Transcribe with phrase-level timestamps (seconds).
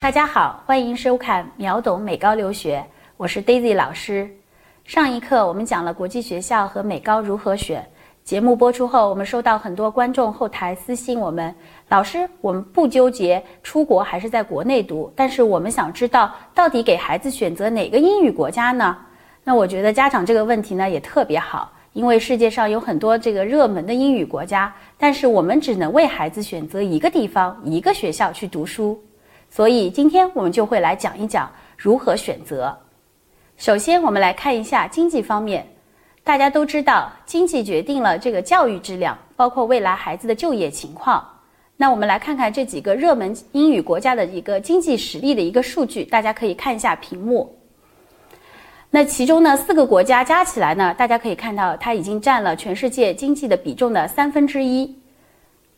[0.00, 4.30] 大家好，欢迎收看秒懂美高留学，我是 Daisy 老师。
[4.84, 7.84] 上一课我们讲了国际学校和美高如何选。
[8.22, 11.52] 节目播出后，我们收到很多观众后台私信我们，
[11.88, 18.96] 老师，我们不纠结出国还是在国内读，但是我们想知道到底给孩子选择哪个英语国家呢？
[19.42, 28.96] 那我觉得家长这个问题呢也特别好，因为世界上有很多这个热门的英语国家，但是我们只能为孩子选择一个地方、一个学校去读书。
[29.50, 32.76] 所以今天我们就会来讲一讲如何选择。
[33.56, 35.66] 首先，我们来看一下经济方面。
[36.22, 41.26] 大家都知道，经济决定了这个教育质量，包括未来孩子的就业情况。
[41.76, 47.56] 那我们来看看这几个热门英语国家的一个经济实力的一个数据，大家可以看一下屏幕。
[48.90, 54.97] 那其中呢，四个国家加起来呢，大家可以看到，它已经占了全世界经济的比重的三分之一。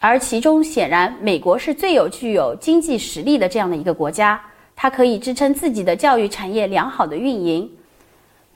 [0.00, 4.40] 而其中显然，美国是最有具有经济实力的这样的一个国家，
[4.76, 7.68] 它可以支撑自己的教育产业良好的运营。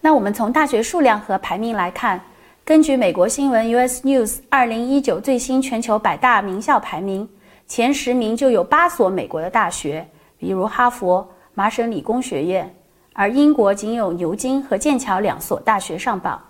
[0.00, 2.20] 那我们从大学数量和排名来看，
[2.64, 7.28] 根据美国新闻 US News 二零一九最新全球百大名校排名，
[7.66, 10.06] 前十名就有八所美国的大学，
[10.38, 12.72] 比如哈佛、麻省理工学院，
[13.14, 16.40] 而英国仅有牛津和剑桥两所大学上榜，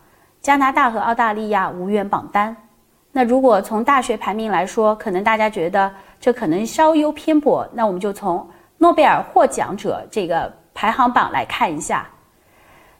[0.42, 2.54] 加拿大和澳大利亚无缘榜单。
[3.14, 7.68] 那如果从大学排名来说，可能大家觉得这可能稍有偏颇。
[7.74, 12.08] 那我们就从诺贝尔获奖者这个排行榜来看一下。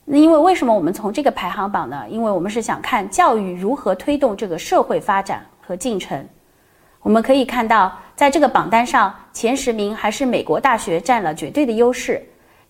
[0.05, 2.05] 那因为为什么我们从这个排行榜呢？
[2.11, 6.29] 因为我们是想看教育如何推动这个社会发展和进程。
[7.01, 12.23] 我们可以看到，在这个榜单上，前十名还是美国大学占了绝对的优势。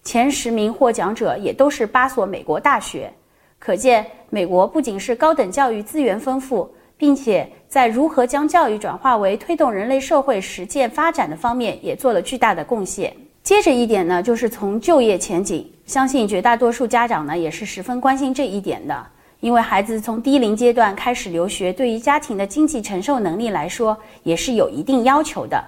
[0.04, 3.12] 前十名获奖者也都是八所美国大学，
[3.58, 6.72] 可见美国不仅是高等教育资源丰富。
[7.02, 13.12] 并且在如何将教育转化为推动人类社会实践发展的方面，也做了巨大的贡献。
[13.42, 19.04] 接着一点呢，就是从就业前景，相信绝大多数家长呢也是十分关心这一点的。
[19.40, 25.60] 因为孩子从低龄阶段开始留学，对于家庭的经济承受能力来说，也是有一定要求的。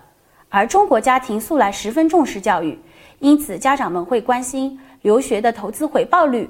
[0.48, 2.78] 而中国家庭素来十分重视教育，
[3.18, 6.48] 因此家长们会关心留学的投资回报率，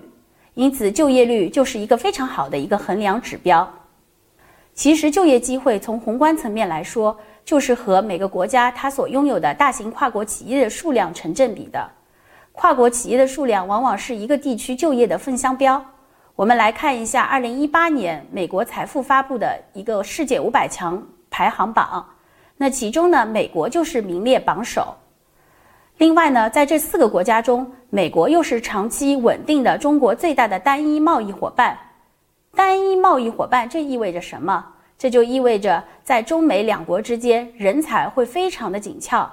[0.53, 3.67] 因此就业率就是一个非常好的一个衡量指标。
[4.75, 11.89] 其实就业机会从宏观层面来说，就是和每个国家它所拥有的大型跨国企业的数量成正比的。
[12.51, 15.83] 跨国企业的数量往往是一个地区就业的风向标。
[16.35, 22.05] 我们来看一下2018年美国财富发布的一个世界五百强排行榜，
[22.56, 24.93] 那其中呢，美国就是名列榜首。
[25.99, 31.79] 另外呢，在这四个国家中，美国又是长期稳定的中国最大的单一贸易伙伴。
[32.55, 34.65] 单一贸易伙伴，这意味着什么？
[34.97, 39.29] 这就意味着在中美两国之间，人才会非常的紧俏。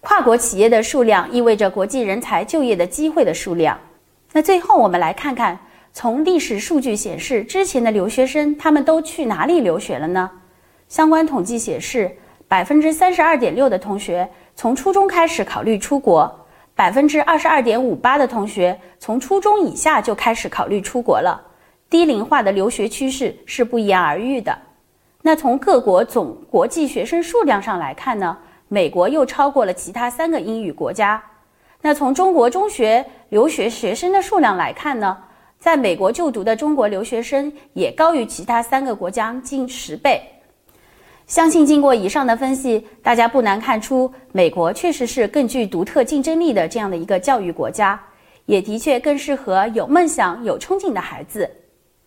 [0.00, 3.78] 跨国企业的数量意味着国际人才就业的机会的数量。
[4.32, 5.58] 那最后我们来看看，
[5.92, 10.30] 从历史数据显示，之前的留学生他们都去哪里留学了呢？
[10.88, 12.10] 相关统计显示，
[12.48, 21.40] 百分之三十二点六的同学从初中开始考虑出国，百分之二十二点五八的同学从初中以下就开始考虑出国了。
[21.90, 24.56] 低龄化的留学趋势是不言而喻的。
[25.22, 31.20] 那从各国总国际学生数量上来看呢，美国又超过了其他三个英语国家。
[31.82, 35.18] 那从中国中学留学学生的数量来看呢，
[35.58, 40.22] 在美国就读的中国留学生也高于其他三个国家近十倍。
[41.26, 48.00] 相信经过以上的分析，大家不难看出，美国确实是更具独特竞争力的这样的一个教育国家，
[48.46, 51.48] 也的确更适合有梦想、有憧憬的孩子。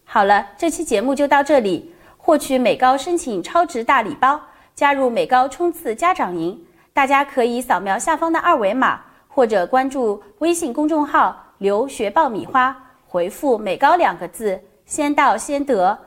[0.05, 1.93] 好了，这期节目就到这里。
[2.17, 4.39] 获取美高申请超值大礼包，
[4.73, 6.57] 加入美高冲刺家长营，
[6.93, 12.73] 大家可以扫描下方的二维码，或者关注微信公众号“留学爆米花”，
[13.05, 15.97] 回复“美高”两个字，先到先得，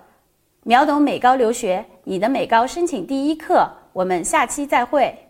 [0.62, 3.68] 秒懂美高留学，你的美高申请第一课。
[3.92, 5.25] 我们下期再会。